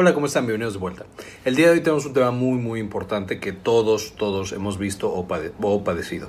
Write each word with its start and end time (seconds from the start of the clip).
Hola, 0.00 0.14
¿cómo 0.14 0.26
están? 0.26 0.46
Bienvenidos 0.46 0.74
de 0.74 0.78
vuelta. 0.78 1.06
El 1.44 1.56
día 1.56 1.66
de 1.66 1.72
hoy 1.72 1.80
tenemos 1.80 2.06
un 2.06 2.12
tema 2.12 2.30
muy, 2.30 2.56
muy 2.56 2.78
importante 2.78 3.40
que 3.40 3.52
todos, 3.52 4.12
todos 4.16 4.52
hemos 4.52 4.78
visto 4.78 5.12
o, 5.12 5.26
padecido. 5.82 6.28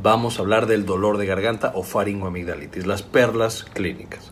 Vamos 0.00 0.38
a 0.38 0.42
hablar 0.42 0.68
del 0.68 0.86
dolor 0.86 1.18
de 1.18 1.26
garganta 1.26 1.72
o 1.74 1.82
faringoamigdalitis, 1.82 2.86
las 2.86 3.02
perlas 3.02 3.64
clínicas. 3.64 4.30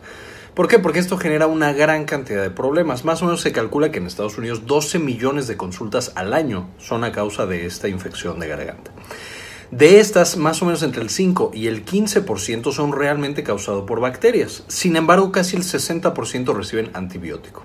¿Por 0.54 0.68
qué? 0.68 0.78
Porque 0.78 1.00
esto 1.00 1.18
genera 1.18 1.48
una 1.48 1.72
gran 1.72 2.04
cantidad 2.04 2.40
de 2.40 2.50
problemas. 2.50 3.04
Más 3.04 3.22
o 3.22 3.24
menos 3.24 3.40
se 3.40 3.50
calcula 3.50 3.90
que 3.90 3.98
en 3.98 4.06
Estados 4.06 4.38
Unidos 4.38 4.66
12 4.66 5.00
millones 5.00 5.48
de 5.48 5.56
consultas 5.56 6.12
al 6.14 6.32
año 6.32 6.68
son 6.78 7.02
a 7.02 7.10
causa 7.10 7.44
de 7.44 7.66
esta 7.66 7.88
infección 7.88 8.38
de 8.38 8.46
garganta. 8.46 8.92
De 9.72 9.98
estas, 9.98 10.36
más 10.36 10.62
o 10.62 10.64
menos 10.64 10.84
entre 10.84 11.02
el 11.02 11.10
5 11.10 11.50
y 11.52 11.66
el 11.66 11.84
15% 11.84 12.70
son 12.70 12.92
realmente 12.92 13.42
causados 13.42 13.84
por 13.84 13.98
bacterias. 13.98 14.62
Sin 14.68 14.94
embargo, 14.94 15.32
casi 15.32 15.56
el 15.56 15.64
60% 15.64 16.54
reciben 16.54 16.90
antibiótico. 16.94 17.64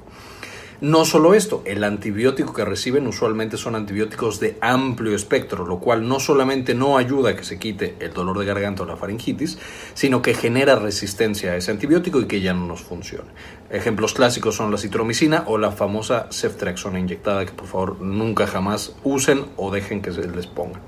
No 0.81 1.05
solo 1.05 1.35
esto, 1.35 1.62
el 1.66 1.84
antibiótico 1.84 2.53
que 2.53 2.66
reciben 2.66 3.05
usualmente 3.05 3.55
son 3.55 3.76
antibióticos 3.76 4.40
de 4.40 4.58
amplio 4.62 5.16
espectro, 5.16 5.63
lo 5.63 5.77
cual 5.77 6.07
no 6.07 6.20
solamente 6.20 6.73
no 6.73 6.98
ayuda 6.98 7.30
a 7.30 7.35
que 7.35 7.44
se 7.44 7.59
quite 7.59 7.95
el 7.99 8.13
dolor 8.13 8.40
de 8.40 8.45
garganta 8.45 8.81
o 8.81 8.88
la 8.88 8.98
faringitis, 8.98 9.59
sino 9.94 10.23
que 10.23 10.34
genera 10.34 10.76
resistencia 10.77 11.52
a 11.52 11.55
ese 11.55 11.70
antibiótico 11.70 12.20
y 12.20 12.26
que 12.26 12.41
ya 12.41 12.55
no 12.55 12.66
nos 12.66 12.81
funcione. 12.81 13.30
Ejemplos 13.70 14.16
clásicos 14.16 14.55
son 14.55 14.71
la 14.71 14.80
citromicina 14.80 15.44
o 15.45 15.59
la 15.59 15.71
famosa 15.71 16.26
ceftriaxona 16.31 16.99
inyectada 16.99 17.45
que 17.45 17.52
por 17.52 17.68
favor 17.68 18.02
nunca 18.02 18.48
jamás 18.48 18.95
usen 19.04 19.45
o 19.57 19.70
dejen 19.70 20.02
que 20.02 20.12
se 20.12 20.27
les 20.27 20.48
ponga. 20.48 20.79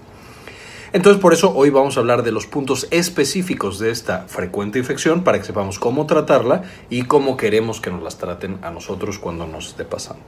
Entonces 0.94 1.20
por 1.20 1.34
eso 1.34 1.52
hoy 1.56 1.72
vamos 1.72 1.98
a 1.98 2.02
hablar 2.02 2.22
de 2.22 2.32
los 2.32 2.46
puntos 2.46 2.88
específicos 2.92 3.80
de 3.80 3.90
esta 3.90 4.26
frecuente 4.28 4.78
infección 4.78 5.24
para 5.24 5.40
que 5.40 5.44
sepamos 5.44 5.80
cómo 5.80 6.06
tratarla 6.06 6.62
y 6.88 7.02
cómo 7.06 7.36
queremos 7.36 7.82
que 7.82 7.90
nos 7.90 8.04
las 8.04 8.20
traten 8.20 8.60
a 8.62 8.70
nosotros 8.70 9.18
cuando 9.18 9.48
nos 9.48 9.70
esté 9.70 9.86
pasando. 9.86 10.22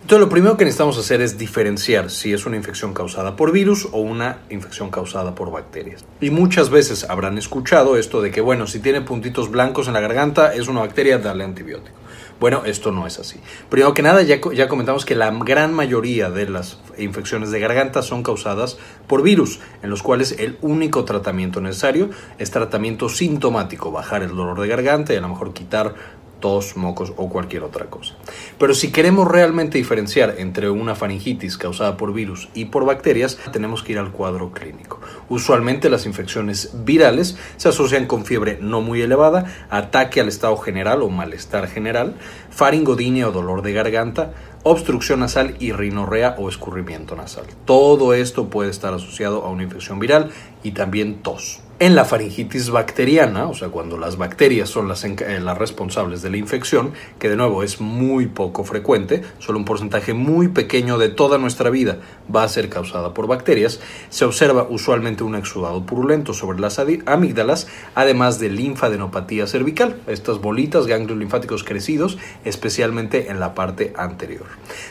Entonces 0.00 0.20
lo 0.20 0.30
primero 0.30 0.56
que 0.56 0.64
necesitamos 0.64 0.96
hacer 0.96 1.20
es 1.20 1.36
diferenciar 1.36 2.10
si 2.10 2.32
es 2.32 2.46
una 2.46 2.56
infección 2.56 2.94
causada 2.94 3.36
por 3.36 3.52
virus 3.52 3.88
o 3.92 3.98
una 3.98 4.38
infección 4.48 4.88
causada 4.88 5.34
por 5.34 5.50
bacterias. 5.50 6.06
Y 6.22 6.30
muchas 6.30 6.70
veces 6.70 7.04
habrán 7.10 7.36
escuchado 7.36 7.98
esto 7.98 8.22
de 8.22 8.30
que, 8.30 8.40
bueno, 8.40 8.66
si 8.66 8.78
tiene 8.78 9.02
puntitos 9.02 9.50
blancos 9.50 9.86
en 9.86 9.92
la 9.92 10.00
garganta 10.00 10.54
es 10.54 10.68
una 10.68 10.80
bacteria, 10.80 11.18
dale 11.18 11.44
antibiótico. 11.44 12.05
Bueno, 12.38 12.64
esto 12.66 12.92
no 12.92 13.06
es 13.06 13.18
así. 13.18 13.40
Primero 13.70 13.94
que 13.94 14.02
nada, 14.02 14.22
ya, 14.22 14.38
ya 14.52 14.68
comentamos 14.68 15.06
que 15.06 15.14
la 15.14 15.30
gran 15.30 15.72
mayoría 15.72 16.30
de 16.30 16.48
las 16.48 16.78
infecciones 16.98 17.50
de 17.50 17.60
garganta 17.60 18.02
son 18.02 18.22
causadas 18.22 18.76
por 19.06 19.22
virus, 19.22 19.60
en 19.82 19.88
los 19.88 20.02
cuales 20.02 20.36
el 20.38 20.58
único 20.60 21.04
tratamiento 21.06 21.62
necesario 21.62 22.10
es 22.38 22.50
tratamiento 22.50 23.08
sintomático, 23.08 23.90
bajar 23.90 24.22
el 24.22 24.36
dolor 24.36 24.60
de 24.60 24.68
garganta 24.68 25.14
y 25.14 25.16
a 25.16 25.22
lo 25.22 25.30
mejor 25.30 25.54
quitar 25.54 25.94
tos, 26.40 26.76
mocos 26.76 27.12
o 27.16 27.28
cualquier 27.28 27.62
otra 27.62 27.86
cosa. 27.86 28.14
Pero 28.58 28.74
si 28.74 28.90
queremos 28.90 29.28
realmente 29.28 29.78
diferenciar 29.78 30.34
entre 30.38 30.70
una 30.70 30.94
faringitis 30.94 31.58
causada 31.58 31.96
por 31.96 32.12
virus 32.12 32.48
y 32.54 32.66
por 32.66 32.84
bacterias, 32.84 33.38
tenemos 33.52 33.82
que 33.82 33.92
ir 33.92 33.98
al 33.98 34.12
cuadro 34.12 34.52
clínico. 34.52 35.00
Usualmente 35.28 35.90
las 35.90 36.06
infecciones 36.06 36.70
virales 36.84 37.36
se 37.56 37.68
asocian 37.68 38.06
con 38.06 38.24
fiebre 38.24 38.58
no 38.60 38.80
muy 38.80 39.02
elevada, 39.02 39.46
ataque 39.70 40.20
al 40.20 40.28
estado 40.28 40.56
general 40.56 41.02
o 41.02 41.08
malestar 41.08 41.68
general, 41.68 42.16
faringodinia 42.50 43.28
o 43.28 43.32
dolor 43.32 43.62
de 43.62 43.72
garganta, 43.72 44.32
obstrucción 44.62 45.20
nasal 45.20 45.56
y 45.60 45.72
rinorrea 45.72 46.34
o 46.38 46.48
escurrimiento 46.48 47.14
nasal. 47.14 47.44
Todo 47.64 48.14
esto 48.14 48.50
puede 48.50 48.70
estar 48.70 48.92
asociado 48.94 49.44
a 49.44 49.50
una 49.50 49.62
infección 49.62 49.98
viral 49.98 50.30
y 50.62 50.72
también 50.72 51.22
tos. 51.22 51.60
En 51.78 51.94
la 51.94 52.06
faringitis 52.06 52.70
bacteriana, 52.70 53.48
o 53.48 53.54
sea, 53.54 53.68
cuando 53.68 53.98
las 53.98 54.16
bacterias 54.16 54.70
son 54.70 54.88
las, 54.88 55.04
eh, 55.04 55.40
las, 55.42 55.58
responsables 55.58 56.22
de 56.22 56.30
la 56.30 56.38
infección, 56.38 56.92
que 57.18 57.28
de 57.28 57.36
nuevo 57.36 57.62
es 57.62 57.82
muy 57.82 58.28
poco 58.28 58.64
frecuente, 58.64 59.20
solo 59.40 59.58
un 59.58 59.66
porcentaje 59.66 60.14
muy 60.14 60.48
pequeño 60.48 60.96
de 60.96 61.10
toda 61.10 61.36
nuestra 61.36 61.68
vida 61.68 61.98
va 62.34 62.44
a 62.44 62.48
ser 62.48 62.70
causada 62.70 63.12
por 63.12 63.26
bacterias, 63.26 63.80
se 64.08 64.24
observa 64.24 64.66
usualmente 64.70 65.22
un 65.22 65.34
exudado 65.34 65.84
purulento 65.84 66.32
sobre 66.32 66.60
las 66.60 66.78
amígdalas, 66.78 67.68
además 67.94 68.40
de 68.40 68.48
linfadenopatía 68.48 69.46
cervical, 69.46 70.00
estas 70.06 70.40
bolitas, 70.40 70.86
ganglios 70.86 71.18
linfáticos 71.18 71.62
crecidos, 71.62 72.16
especialmente 72.46 73.30
en 73.30 73.38
la 73.38 73.54
parte 73.54 73.92
anterior. 73.98 74.46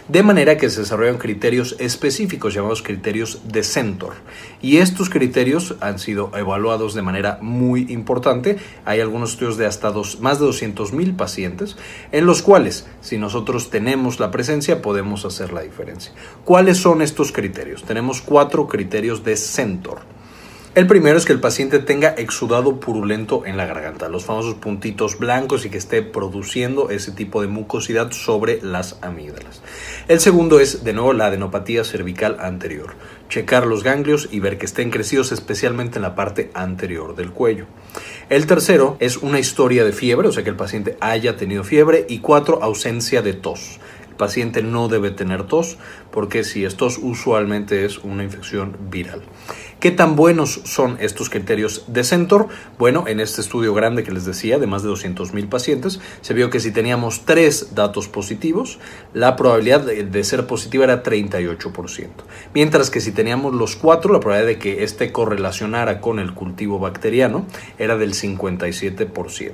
De 0.08 0.22
manera 0.22 0.58
que 0.58 0.70
se 0.70 0.82
desarrollan 0.82 1.18
criterios 1.18 1.78
específicos 1.80 2.54
llamados 2.54 2.84
criterios 2.84 3.42
de 3.48 3.64
Centor, 3.64 4.14
y 4.62 4.78
estos 4.78 5.10
criterios 5.10 5.76
han 5.82 5.98
sido 5.98 6.30
evaluados 6.36 6.75
de 6.78 7.02
manera 7.02 7.40
muy 7.42 7.88
importante. 7.90 8.58
Hay 8.86 9.02
algunos 9.02 9.32
estudios 9.32 9.58
de 9.58 9.66
hasta 9.66 9.92
dos, 9.92 10.20
más 10.20 10.40
de 10.40 10.46
200.000 10.46 11.16
pacientes 11.16 11.78
en 12.12 12.26
los 12.26 12.42
cuales, 12.42 12.88
si 13.02 13.18
nosotros 13.18 13.70
tenemos 13.70 14.20
la 14.20 14.32
presencia, 14.32 14.82
podemos 14.82 15.26
hacer 15.26 15.54
la 15.54 15.62
diferencia. 15.62 16.12
¿Cuáles 16.44 16.78
son 16.78 17.02
estos 17.02 17.32
criterios? 17.32 17.84
Tenemos 17.84 18.22
cuatro 18.22 18.68
criterios 18.68 19.24
de 19.24 19.36
Centor. 19.36 20.15
El 20.76 20.88
primero 20.88 21.18
es 21.18 21.24
que 21.24 21.32
el 21.32 21.40
paciente 21.40 21.80
tenga 21.80 22.10
exudado 22.10 22.82
purulento 22.82 23.46
en 23.46 23.56
la 23.56 23.66
garganta, 23.66 24.10
los 24.10 24.26
famosos 24.26 24.56
puntitos 24.56 25.18
blancos 25.18 25.66
y 25.66 25.70
que 25.70 25.78
esté 25.78 26.02
produciendo 26.02 26.90
ese 26.90 27.14
tipo 27.14 27.42
de 27.42 27.48
mucosidad 27.48 28.12
sobre 28.12 28.60
las 28.62 28.98
amígdalas. 29.02 29.62
El 30.10 30.20
segundo 30.20 30.60
es, 30.60 30.84
de 30.84 30.92
nuevo, 30.92 31.14
la 31.14 31.28
adenopatía 31.28 31.86
cervical 31.86 32.36
anterior. 32.42 32.96
Checar 33.30 33.66
los 33.68 33.86
ganglios 33.86 34.28
y 34.34 34.42
ver 34.42 34.58
que 34.58 34.66
estén 34.66 34.92
crecidos 34.92 35.32
especialmente 35.32 35.98
en 35.98 36.02
la 36.02 36.14
parte 36.14 36.52
anterior 36.54 37.16
del 37.16 37.32
cuello. 37.32 37.68
El 38.28 38.46
tercero 38.46 38.98
es 39.00 39.16
una 39.16 39.40
historia 39.40 39.86
de 39.86 39.94
fiebre, 39.94 40.28
o 40.28 40.34
sea 40.34 40.44
que 40.44 40.50
el 40.50 40.58
paciente 40.58 40.98
haya 41.00 41.38
tenido 41.38 41.64
fiebre. 41.64 42.06
Y 42.10 42.20
cuatro, 42.20 42.62
ausencia 42.62 43.22
de 43.22 43.32
tos 43.32 43.80
paciente 44.18 44.64
no 44.64 44.88
debe 44.88 45.12
tener 45.12 45.44
tos, 45.44 45.78
porque 46.12 46.44
si 46.44 46.66
es 46.66 46.76
tos 46.76 47.00
usualmente 47.02 47.86
es 47.86 48.00
una 48.00 48.24
infección 48.24 48.78
viral. 48.90 49.22
¿Qué 49.80 49.92
tan 49.92 50.16
buenos 50.16 50.62
son 50.64 50.98
estos 51.00 51.30
criterios 51.30 51.84
de 51.88 52.04
Centor? 52.04 52.48
Bueno, 52.80 53.06
en 53.08 53.20
este 53.20 53.42
estudio 53.42 53.74
grande 53.74 54.04
que 54.04 54.12
les 54.12 54.26
decía, 54.26 54.58
de 54.58 54.66
más 54.66 54.82
de 54.82 54.90
200.000 54.90 55.48
pacientes, 55.50 56.00
se 56.22 56.34
vio 56.34 56.50
que 56.50 56.60
si 56.60 56.72
teníamos 56.72 57.26
tres 57.26 57.76
datos 57.76 58.08
positivos, 58.08 58.80
la 59.14 59.36
probabilidad 59.36 59.82
de, 59.82 60.24
ser 60.24 60.48
positiva 60.48 60.86
era 60.86 61.04
38%. 61.04 62.08
Mientras 62.54 62.90
que 62.90 63.02
si 63.02 63.12
teníamos 63.12 63.54
los 63.54 63.76
cuatro, 63.76 64.14
la 64.14 64.20
probabilidad 64.20 64.48
de 64.48 64.60
que 64.60 64.84
este 64.84 65.12
correlacionara 65.12 66.02
con 66.02 66.20
el 66.20 66.34
cultivo 66.34 66.80
bacteriano 66.80 67.46
era 67.78 67.98
del 67.98 68.14
57%. 68.14 69.52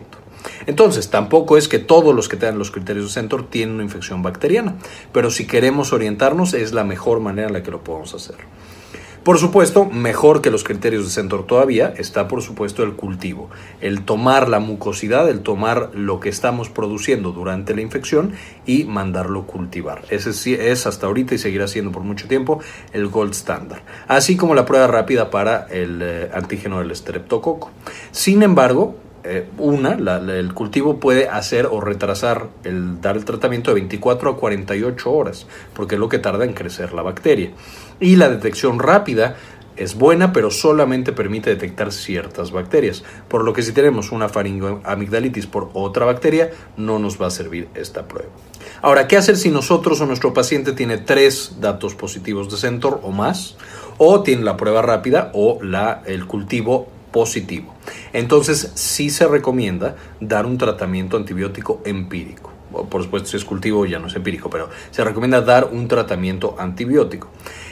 Entonces, 0.66 1.10
tampoco 1.10 1.58
es 1.58 1.68
que 1.68 1.80
todos 1.80 2.16
los 2.16 2.30
que 2.30 2.38
tengan 2.38 2.60
los 2.60 2.72
criterios 2.72 3.06
de 3.06 3.12
Centor 3.12 3.50
tienen 3.50 3.76
una 3.76 3.84
infección 3.84 4.22
bacteriana, 4.22 4.76
pero 5.12 5.32
si 5.32 5.48
queremos 5.48 5.94
orientarnos 5.94 6.54
es 6.54 6.74
la 6.74 6.84
mejor 6.84 7.20
manera 7.20 7.48
en 7.48 7.54
la 7.54 7.64
que 7.64 7.72
lo 7.72 7.84
podemos 7.84 8.14
hacer. 8.14 8.38
Por 9.24 9.38
supuesto, 9.38 9.86
mejor 9.86 10.42
que 10.42 10.50
los 10.50 10.64
criterios 10.64 11.04
de 11.04 11.12
Centor 11.12 11.46
todavía 11.46 11.94
está, 11.96 12.28
por 12.28 12.42
supuesto, 12.42 12.82
el 12.82 12.94
cultivo. 12.94 13.52
El 13.80 14.04
tomar 14.04 14.50
la 14.50 14.60
mucosidad, 14.60 15.30
el 15.30 15.42
tomar 15.42 15.92
lo 15.94 16.20
que 16.20 16.30
estamos 16.30 16.70
produciendo 16.70 17.32
durante 17.32 17.76
la 17.76 17.82
infección 17.82 18.34
y 18.66 18.86
mandarlo 18.86 19.46
cultivar. 19.46 20.02
Ese 20.10 20.32
es 20.72 20.88
hasta 20.88 21.06
ahorita 21.06 21.36
y 21.36 21.38
seguirá 21.38 21.68
siendo 21.68 21.92
por 21.92 22.02
mucho 22.02 22.28
tiempo 22.28 22.62
el 22.94 23.10
gold 23.10 23.34
standard. 23.34 23.84
Así 24.08 24.38
como 24.38 24.56
la 24.56 24.66
prueba 24.66 24.88
rápida 24.88 25.30
para 25.30 25.68
el 25.70 26.02
eh, 26.02 26.32
antígeno 26.34 26.80
del 26.80 26.90
estreptococo. 26.90 27.70
Sin 28.10 28.42
embargo, 28.42 28.96
eh, 29.24 29.48
una, 29.58 29.94
el 29.94 30.54
cultivo 30.54 31.00
puede 31.00 31.30
hacer 31.30 31.68
o 31.68 31.80
retrasar 31.80 32.50
el 32.64 33.02
dar 33.02 33.18
el 33.18 33.26
tratamiento 33.26 33.72
de 33.72 33.76
24 33.76 34.32
a 34.32 34.38
48 34.38 35.12
horas, 35.12 35.48
porque 35.74 35.96
es 35.96 36.00
lo 36.00 36.10
que 36.10 36.20
tarda 36.20 36.46
en 36.46 36.54
crecer 36.54 36.94
la 36.94 37.02
bacteria. 37.02 37.52
Y 38.00 38.16
la 38.16 38.30
detección 38.30 38.80
rápida 38.80 39.36
es 39.78 39.96
buena, 39.96 40.34
pero 40.34 40.52
solamente 40.52 41.12
permite 41.14 41.50
detectar 41.50 41.92
ciertas 41.92 42.52
bacterias, 42.52 43.04
por 43.28 43.44
lo 43.44 43.54
que 43.54 43.64
si 43.64 43.72
tenemos 43.72 44.12
una 44.12 44.30
faringoamigdalitis 44.30 45.48
por 45.48 45.70
otra 45.74 46.06
bacteria, 46.06 46.52
no 46.78 47.00
nos 47.00 47.22
va 47.22 47.28
a 47.28 47.32
servir 47.32 47.70
esta 47.76 48.08
prueba. 48.08 48.30
Ahora, 48.82 49.08
¿qué 49.08 49.18
hacer 49.18 49.38
si 49.38 49.50
nosotros 49.50 50.02
o 50.02 50.06
nuestro 50.06 50.34
paciente 50.34 50.74
tiene 50.74 50.98
tres 50.98 51.58
datos 51.60 51.96
positivos 51.96 52.50
de 52.50 52.58
Centor 52.58 53.00
o 53.04 53.12
más? 53.12 53.58
O 53.98 54.24
tiene 54.24 54.44
la 54.44 54.58
prueba 54.58 54.82
rápida 54.82 55.32
o 55.34 55.60
la, 55.62 56.02
el 56.06 56.26
cultivo 56.26 56.88
positivo. 57.12 57.74
Entonces 58.14 58.72
sí 58.76 59.10
se 59.10 59.28
recomienda 59.28 59.96
dar 60.20 60.46
un 60.46 60.58
tratamiento 60.58 61.18
antibiótico 61.18 61.82
empírico. 61.86 62.51
Por 62.72 63.04
supuesto, 63.04 63.30
si 63.30 63.38
es 63.38 63.46
cultivo 63.46 63.86
ya 63.86 64.00
no 64.00 64.08
es 64.08 64.16
empírico, 64.16 64.50
pero 64.50 64.70
se 64.92 65.04
recomienda 65.04 65.42
dar 65.42 65.70
un 65.72 65.88
tratamiento 65.88 66.56
antibiótico. 66.58 67.30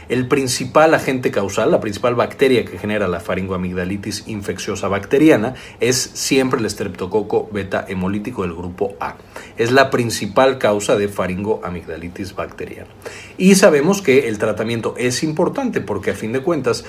El 0.10 0.28
principal 0.28 0.96
agente 0.96 1.30
causal, 1.30 1.69
la 1.69 1.80
principal 1.80 2.16
bacteria 2.16 2.66
que 2.66 2.80
genera 2.80 3.07
la 3.07 3.19
faringoamigdalitis 3.19 4.24
infecciosa 4.25 4.88
bacteriana 4.88 5.54
es 5.80 5.98
siempre 5.98 6.60
el 6.60 6.68
streptococo 6.68 7.48
beta 7.51 7.86
hemolítico 7.88 8.42
del 8.42 8.56
grupo 8.56 8.96
A. 9.00 9.18
Es 9.56 9.72
la 9.72 9.92
principal 9.92 10.57
causa 10.57 10.98
de 10.98 11.10
faringoamigdalitis 11.10 12.34
bacteriana. 12.34 12.90
Y 13.38 13.54
sabemos 13.54 14.02
que 14.02 14.28
el 14.30 14.40
tratamiento 14.40 14.95
es 14.98 15.22
importante 15.22 15.80
porque 15.80 16.10
a 16.10 16.16
fin 16.16 16.34
de 16.34 16.42
cuentas 16.42 16.86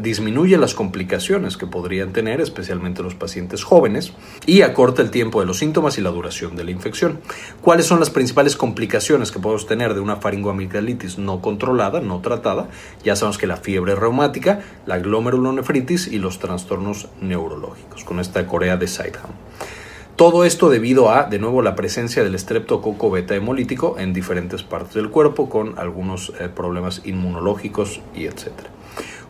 disminuye 0.00 0.58
las 0.58 0.74
complicaciones 0.74 1.56
que 1.56 1.66
podrían 1.66 2.12
tener, 2.12 2.42
especialmente 2.42 3.02
los 3.02 3.14
pacientes 3.14 3.64
jóvenes, 3.64 4.12
y 4.44 4.60
acorta 4.60 5.00
el 5.00 5.10
tiempo 5.10 5.40
de 5.40 5.46
los 5.46 5.58
síntomas 5.58 5.96
y 5.96 6.02
la 6.02 6.10
duración 6.10 6.54
de 6.54 6.64
la 6.64 6.70
infección. 6.70 7.20
¿Cuáles 7.62 7.86
son 7.86 8.00
las 8.00 8.10
principales 8.10 8.56
complicaciones 8.56 9.30
que 9.30 9.38
podemos 9.38 9.66
tener 9.66 9.94
de 9.94 10.00
una 10.00 10.16
faringoamigdalitis 10.16 11.18
no 11.18 11.40
controlada, 11.40 12.00
no 12.00 12.20
tratada? 12.20 12.68
Ya 13.04 13.16
sabemos 13.16 13.38
que 13.38 13.46
la 13.46 13.56
fiebre 13.56 13.94
reumática, 13.94 14.60
la 14.86 14.98
glomerulonefritis 14.98 16.08
y 16.08 16.18
los 16.18 16.38
trastornos 16.38 17.08
neurológicos, 17.20 18.04
con 18.04 18.20
esta 18.20 18.46
corea 18.46 18.76
de 18.76 18.86
Sideham. 18.86 19.32
Todo 20.16 20.44
esto 20.44 20.68
debido 20.68 21.10
a, 21.10 21.24
de 21.24 21.38
nuevo, 21.38 21.62
la 21.62 21.76
presencia 21.76 22.24
del 22.24 22.34
estreptococo 22.34 23.08
beta 23.08 23.36
hemolítico 23.36 23.96
en 24.00 24.12
diferentes 24.12 24.64
partes 24.64 24.94
del 24.94 25.10
cuerpo 25.10 25.48
con 25.48 25.78
algunos 25.78 26.32
eh, 26.40 26.48
problemas 26.48 27.02
inmunológicos 27.04 28.00
y 28.16 28.24
etcétera. 28.24 28.70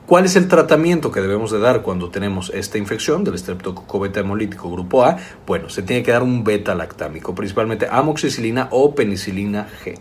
¿Cuál 0.08 0.24
es 0.24 0.36
el 0.36 0.48
tratamiento 0.48 1.12
que 1.12 1.20
debemos 1.20 1.50
de 1.50 1.58
dar 1.58 1.82
cuando 1.82 2.08
tenemos 2.08 2.50
esta 2.54 2.78
infección 2.78 3.24
del 3.24 3.34
estreptococo 3.34 4.00
beta 4.00 4.20
hemolítico 4.20 4.70
grupo 4.70 5.04
A? 5.04 5.18
Bueno, 5.46 5.68
se 5.68 5.82
tiene 5.82 6.02
que 6.02 6.12
dar 6.12 6.22
un 6.22 6.44
beta 6.44 6.74
lactámico, 6.74 7.34
principalmente 7.34 7.88
amoxicilina 7.90 8.68
o 8.70 8.94
penicilina 8.94 9.68
G. 9.84 9.96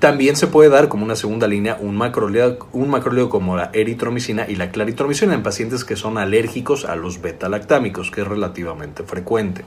También 0.00 0.34
se 0.34 0.48
puede 0.48 0.68
dar 0.68 0.88
como 0.88 1.04
una 1.04 1.14
segunda 1.14 1.46
línea 1.46 1.78
un 1.80 1.94
macrolídeo, 1.94 2.58
un 2.72 2.90
como 3.28 3.56
la 3.56 3.70
eritromicina 3.72 4.46
y 4.48 4.56
la 4.56 4.72
claritromicina 4.72 5.32
en 5.32 5.44
pacientes 5.44 5.84
que 5.84 5.94
son 5.94 6.18
alérgicos 6.18 6.84
a 6.84 6.96
los 6.96 7.22
beta-lactámicos, 7.22 8.10
que 8.10 8.22
es 8.22 8.26
relativamente 8.26 9.04
frecuente. 9.04 9.64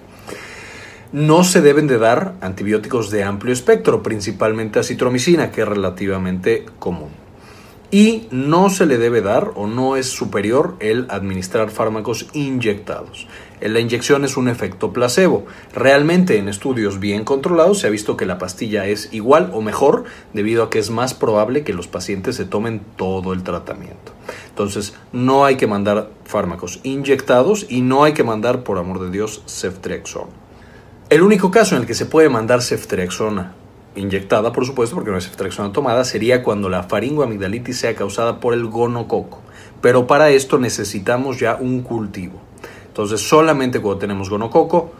No 1.13 1.45
se 1.45 1.61
deben 1.61 1.87
de 1.87 1.99
dar 1.99 2.33
antibióticos 2.41 3.11
de 3.11 3.23
amplio 3.23 3.53
espectro, 3.53 4.03
principalmente 4.03 4.79
acitromicina, 4.79 5.51
que 5.51 5.61
es 5.61 5.67
relativamente 5.69 6.65
común 6.79 7.26
y 7.89 8.27
no 8.31 8.69
se 8.69 8.85
le 8.85 8.97
debe 8.97 9.21
dar 9.21 9.51
o 9.55 9.67
no 9.67 9.95
es 9.95 10.07
superior 10.07 10.75
el 10.79 11.05
administrar 11.09 11.69
fármacos 11.69 12.27
inyectados. 12.33 13.27
La 13.61 13.79
inyección 13.79 14.23
es 14.23 14.37
un 14.37 14.49
efecto 14.49 14.93
placebo. 14.93 15.45
Realmente 15.73 16.37
en 16.37 16.47
estudios 16.47 16.99
bien 16.99 17.23
controlados 17.23 17.79
se 17.79 17.87
ha 17.87 17.89
visto 17.89 18.17
que 18.17 18.25
la 18.25 18.37
pastilla 18.37 18.85
es 18.85 19.11
igual 19.13 19.49
o 19.53 19.61
mejor 19.61 20.03
debido 20.33 20.63
a 20.63 20.69
que 20.69 20.79
es 20.79 20.91
más 20.91 21.13
probable 21.13 21.63
que 21.63 21.73
los 21.73 21.87
pacientes 21.87 22.35
se 22.35 22.45
tomen 22.45 22.81
todo 22.97 23.33
el 23.33 23.43
tratamiento. 23.43 24.11
Entonces 24.49 24.93
no 25.11 25.45
hay 25.45 25.55
que 25.55 25.65
mandar 25.65 26.11
fármacos 26.25 26.81
inyectados 26.83 27.65
y 27.69 27.81
no 27.81 28.03
hay 28.03 28.13
que 28.13 28.23
mandar, 28.23 28.63
por 28.63 28.77
amor 28.77 28.99
de 28.99 29.09
Dios, 29.09 29.41
ceftriaxona. 29.47 30.27
El 31.09 31.21
único 31.21 31.51
caso 31.51 31.75
en 31.75 31.81
el 31.81 31.87
que 31.87 31.93
se 31.93 32.05
puede 32.05 32.27
mandar 32.27 32.61
ceftriaxona 32.61 33.55
inyectada, 33.97 34.51
por 34.51 34.65
supuesto, 34.65 34.95
porque 34.95 35.11
no 35.11 35.17
es 35.17 35.27
extracción 35.27 35.73
tomada, 35.73 36.05
sería 36.05 36.43
cuando 36.43 36.69
la 36.69 36.83
faringoamigdalitis 36.83 37.79
sea 37.79 37.95
causada 37.95 38.39
por 38.39 38.53
el 38.53 38.65
gonococo. 38.65 39.41
Pero 39.81 40.07
para 40.07 40.29
esto 40.29 40.57
necesitamos 40.57 41.39
ya 41.39 41.55
un 41.55 41.81
cultivo. 41.81 42.41
Entonces, 42.87 43.27
solamente 43.27 43.79
cuando 43.79 43.99
tenemos 43.99 44.29
gonococo, 44.29 44.91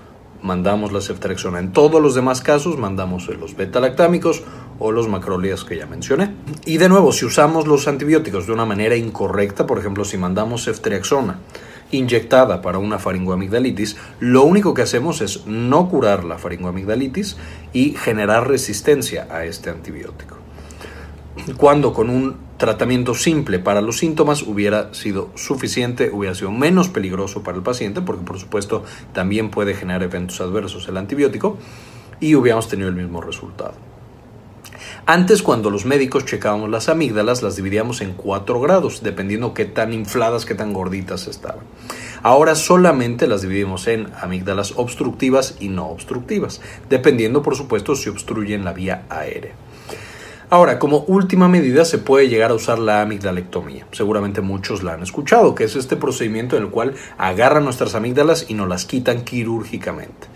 mandamos 0.42 0.92
la 0.92 1.02
ceftriaxona. 1.02 1.60
En 1.60 1.72
todos 1.72 2.02
los 2.02 2.16
demás 2.16 2.42
casos, 2.42 2.78
mandamos 2.78 3.28
los 3.28 3.56
beta-lactámicos 3.56 4.44
o 4.80 4.92
los 4.92 5.08
macrólidas 5.08 5.64
que 5.64 5.78
ya 5.78 5.86
mencioné. 5.88 6.34
Y 6.66 6.78
de 6.78 6.90
nuevo, 6.90 7.12
si 7.12 7.26
usamos 7.26 7.68
los 7.68 7.88
antibióticos 7.88 8.46
de 8.46 8.54
una 8.54 8.66
manera 8.66 8.96
incorrecta, 8.96 9.66
por 9.66 9.80
ejemplo, 9.80 10.06
si 10.06 10.18
mandamos 10.18 10.66
ceftriaxona 10.66 11.40
inyectada 11.92 12.62
para 12.62 12.78
una 12.78 13.00
faringoamigdalitis, 13.00 13.98
lo 14.20 14.44
único 14.44 14.74
que 14.74 14.82
hacemos 14.82 15.22
es 15.22 15.46
no 15.46 15.90
curar 15.90 16.24
la 16.24 16.38
faringoamigdalitis 16.38 17.38
y 17.74 17.92
generar 17.92 18.48
resistencia 18.48 19.28
a 19.30 19.46
este 19.46 19.70
antibiótico. 19.70 20.38
Cuando 21.56 21.94
con 21.94 22.10
un 22.10 22.36
tratamiento 22.58 23.14
simple 23.14 23.60
para 23.60 23.82
los 23.82 24.00
síntomas 24.00 24.42
hubiera 24.42 24.94
sido 24.94 25.30
suficiente, 25.36 26.10
hubiera 26.12 26.36
sido 26.36 26.52
menos 26.52 26.90
peligroso 26.90 27.44
para 27.44 27.58
el 27.58 27.64
paciente, 27.64 28.02
porque 28.02 28.26
por 28.26 28.40
supuesto 28.40 28.84
también 29.14 29.50
puede 29.50 29.76
generar 29.76 30.04
eventos 30.04 30.42
adversos 30.42 30.88
el 30.88 30.98
antibiótico, 30.98 31.58
y 32.20 32.36
hubiéramos 32.36 32.68
tenido 32.68 32.90
el 32.90 32.96
mismo 32.96 33.22
resultado. 33.22 33.76
Antes, 35.10 35.42
cuando 35.42 35.70
los 35.70 35.86
médicos 35.86 36.26
checábamos 36.26 36.70
las 36.70 36.90
amígdalas, 36.90 37.42
las 37.42 37.56
dividíamos 37.56 38.02
en 38.02 38.12
cuatro 38.12 38.60
grados, 38.60 39.04
dependiendo 39.04 39.54
qué 39.54 39.64
tan 39.64 39.94
infladas, 39.94 40.46
qué 40.46 40.54
tan 40.54 40.74
gorditas 40.74 41.28
estaban. 41.28 41.64
Ahora 42.24 42.56
solamente 42.56 43.26
las 43.26 43.42
dividimos 43.42 43.88
en 43.88 44.10
amígdalas 44.20 44.74
obstructivas 44.76 45.56
y 45.62 45.70
no 45.70 45.88
obstructivas, 45.88 46.60
dependiendo, 46.90 47.42
por 47.42 47.56
supuesto, 47.56 47.96
si 47.96 48.10
obstruyen 48.10 48.66
la 48.66 48.74
vía 48.74 49.06
aérea. 49.08 49.54
Ahora, 50.50 50.78
como 50.78 51.06
última 51.08 51.48
medida 51.48 51.86
se 51.86 52.00
puede 52.00 52.28
llegar 52.28 52.52
a 52.52 52.56
usar 52.56 52.78
la 52.78 53.02
amigdalectomía. 53.02 53.88
Seguramente 53.94 54.42
muchos 54.42 54.84
la 54.84 54.96
han 54.96 55.04
escuchado, 55.04 55.56
que 55.56 55.64
es 55.64 55.78
este 55.78 55.96
procedimiento 55.96 56.58
en 56.58 56.64
el 56.64 56.70
cual 56.70 56.96
agarran 57.18 57.64
nuestras 57.64 57.96
amígdalas 57.96 58.48
y 58.50 58.56
nos 58.56 58.68
las 58.68 58.84
quitan 58.84 59.24
quirúrgicamente. 59.24 60.28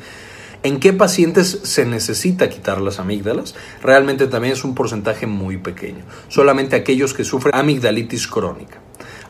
¿En 0.63 0.80
qué 0.80 0.94
pacientes 0.94 1.60
se 1.63 1.88
necesita 1.88 2.48
quitar 2.48 2.81
las 2.81 3.00
amígdalas? 3.00 3.56
Realmente 3.81 4.28
también 4.28 4.54
es 4.54 4.63
un 4.63 4.75
porcentaje 4.75 5.25
muy 5.25 5.58
pequeño. 5.58 6.04
Solamente 6.28 6.75
aquellos 6.75 7.16
que 7.16 7.24
sufren 7.24 7.56
amigdalitis 7.56 8.28
crónica. 8.28 8.80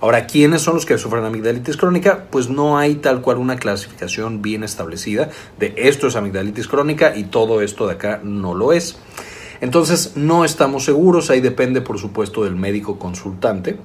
Ahora, 0.01 0.27
¿quiénes 0.27 0.61
son 0.61 0.75
los 0.75 0.85
que 0.85 0.97
sufren 0.97 1.23
amigdalitis 1.23 1.77
crónica? 1.77 2.25
Pues 2.29 2.49
no 2.49 2.77
hay 2.77 2.95
tal 2.95 3.21
cual 3.21 3.37
una 3.37 3.55
clasificación 3.55 4.41
bien 4.41 4.65
establecida 4.65 5.29
de 5.57 5.73
esto 5.77 6.07
es 6.07 6.17
amigdalitis 6.17 6.67
crónica 6.67 7.15
y 7.15 7.23
todo 7.23 7.61
esto 7.61 7.87
de 7.87 7.93
acá 7.93 8.19
no 8.21 8.53
lo 8.53 8.73
es. 8.73 8.97
Entonces, 9.61 10.17
no 10.17 10.43
estamos 10.43 10.83
seguros, 10.83 11.29
ahí 11.29 11.39
depende 11.39 11.79
por 11.79 11.97
supuesto 11.97 12.43
del 12.43 12.57
médico 12.57 12.99
consultante 12.99 13.77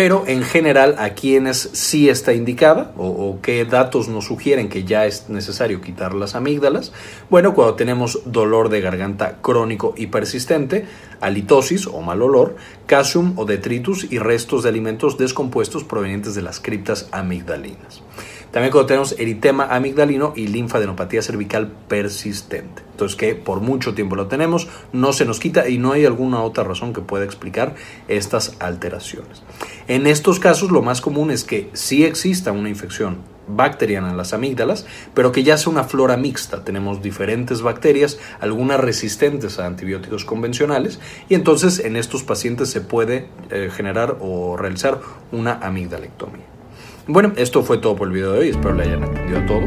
pero 0.00 0.24
en 0.26 0.44
general 0.44 0.94
a 0.98 1.10
quienes 1.10 1.68
sí 1.74 2.08
está 2.08 2.32
indicada 2.32 2.94
o, 2.96 3.38
qué 3.42 3.66
datos 3.66 4.08
nos 4.08 4.24
sugieren 4.24 4.70
que 4.70 4.84
ya 4.84 5.04
es 5.04 5.28
necesario 5.28 5.82
quitar 5.82 6.14
las 6.14 6.34
amígdalas. 6.34 6.94
Bueno, 7.28 7.52
cuando 7.52 7.74
tenemos 7.74 8.20
dolor 8.24 8.70
de 8.70 8.80
garganta 8.80 9.42
crónico 9.42 9.92
y 9.98 10.06
persistente, 10.06 10.86
halitosis 11.20 11.86
o 11.86 12.00
mal 12.00 12.22
olor, 12.22 12.56
calcium 12.86 13.34
o 13.36 13.44
detritus 13.44 14.10
y 14.10 14.18
restos 14.18 14.62
de 14.62 14.70
alimentos 14.70 15.18
descompuestos 15.18 15.84
provenientes 15.84 16.34
de 16.34 16.40
las 16.40 16.60
criptas 16.60 17.06
amigdalinas. 17.12 18.02
También 18.50 18.72
cuando 18.72 18.86
tenemos 18.86 19.14
eritema 19.18 19.66
amigdalino 19.66 20.32
y 20.34 20.48
linfadenopatía 20.48 21.22
cervical 21.22 21.70
persistente. 21.88 22.82
Entonces 22.90 23.16
que 23.16 23.34
por 23.34 23.60
mucho 23.60 23.94
tiempo 23.94 24.16
lo 24.16 24.26
tenemos, 24.26 24.68
no 24.92 25.12
se 25.12 25.24
nos 25.24 25.38
quita 25.38 25.68
y 25.68 25.78
no 25.78 25.92
hay 25.92 26.04
alguna 26.04 26.42
otra 26.42 26.64
razón 26.64 26.92
que 26.92 27.00
pueda 27.00 27.24
explicar 27.24 27.74
estas 28.08 28.56
alteraciones. 28.58 29.42
En 29.88 30.06
estos 30.06 30.40
casos 30.40 30.70
lo 30.70 30.82
más 30.82 31.00
común 31.00 31.30
es 31.30 31.44
que 31.44 31.70
sí 31.72 32.04
exista 32.04 32.52
una 32.52 32.68
infección 32.68 33.18
bacteriana 33.56 34.10
en 34.10 34.16
las 34.16 34.32
amígdalas, 34.32 34.86
pero 35.14 35.32
que 35.32 35.42
ya 35.42 35.56
sea 35.56 35.72
una 35.72 35.84
flora 35.84 36.16
mixta. 36.16 36.64
Tenemos 36.64 37.02
diferentes 37.02 37.62
bacterias, 37.62 38.18
algunas 38.40 38.80
resistentes 38.80 39.58
a 39.58 39.66
antibióticos 39.66 40.24
convencionales, 40.24 41.00
y 41.28 41.34
entonces 41.34 41.80
en 41.80 41.96
estos 41.96 42.22
pacientes 42.22 42.70
se 42.70 42.80
puede 42.80 43.28
eh, 43.50 43.70
generar 43.72 44.18
o 44.20 44.56
realizar 44.56 45.00
una 45.32 45.54
amigdalectomía. 45.54 46.49
Bueno, 47.12 47.32
esto 47.34 47.64
fue 47.64 47.78
todo 47.78 47.96
por 47.96 48.06
el 48.06 48.14
video 48.14 48.30
de 48.34 48.38
hoy, 48.38 48.48
espero 48.50 48.72
le 48.72 48.84
hayan 48.84 49.02
entendido 49.02 49.44
todo. 49.44 49.62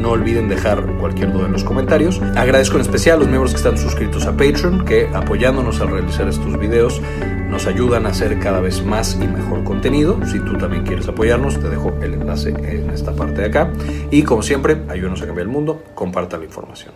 No 0.00 0.12
olviden 0.12 0.48
dejar 0.48 0.82
cualquier 0.98 1.30
duda 1.30 1.44
en 1.44 1.52
los 1.52 1.62
comentarios. 1.62 2.22
Agradezco 2.34 2.76
en 2.76 2.80
especial 2.80 3.16
a 3.16 3.18
los 3.18 3.28
miembros 3.28 3.50
que 3.50 3.58
están 3.58 3.76
suscritos 3.76 4.24
a 4.24 4.30
Patreon, 4.30 4.86
que 4.86 5.06
apoyándonos 5.12 5.78
al 5.82 5.90
realizar 5.90 6.26
estos 6.26 6.58
videos 6.58 7.02
nos 7.50 7.66
ayudan 7.66 8.06
a 8.06 8.08
hacer 8.08 8.38
cada 8.38 8.60
vez 8.60 8.82
más 8.82 9.18
y 9.20 9.28
mejor 9.28 9.62
contenido. 9.62 10.18
Si 10.24 10.40
tú 10.40 10.56
también 10.56 10.84
quieres 10.84 11.06
apoyarnos, 11.06 11.60
te 11.60 11.68
dejo 11.68 11.92
el 12.00 12.14
enlace 12.14 12.48
en 12.48 12.88
esta 12.88 13.12
parte 13.12 13.42
de 13.42 13.48
acá. 13.48 13.70
Y 14.10 14.22
como 14.22 14.42
siempre, 14.42 14.78
ayúdanos 14.88 15.20
a 15.20 15.26
cambiar 15.26 15.48
el 15.48 15.52
mundo, 15.52 15.82
compartan 15.94 16.40
la 16.40 16.46
información. 16.46 16.94